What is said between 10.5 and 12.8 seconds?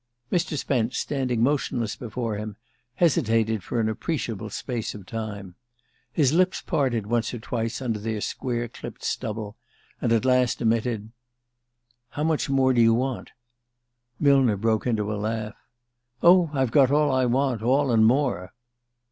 emitted: "How much more